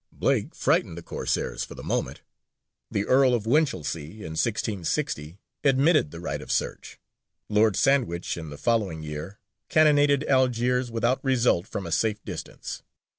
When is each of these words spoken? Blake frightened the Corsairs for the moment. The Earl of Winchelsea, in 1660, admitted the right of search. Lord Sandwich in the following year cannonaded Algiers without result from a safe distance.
Blake 0.11 0.55
frightened 0.55 0.97
the 0.97 1.03
Corsairs 1.03 1.63
for 1.63 1.75
the 1.75 1.83
moment. 1.83 2.21
The 2.89 3.05
Earl 3.05 3.35
of 3.35 3.45
Winchelsea, 3.45 4.13
in 4.23 4.31
1660, 4.31 5.37
admitted 5.63 6.09
the 6.09 6.19
right 6.19 6.41
of 6.41 6.51
search. 6.51 6.97
Lord 7.49 7.75
Sandwich 7.75 8.35
in 8.35 8.49
the 8.49 8.57
following 8.57 9.03
year 9.03 9.37
cannonaded 9.69 10.27
Algiers 10.27 10.89
without 10.89 11.23
result 11.23 11.67
from 11.67 11.85
a 11.85 11.91
safe 11.91 12.17
distance. 12.25 12.81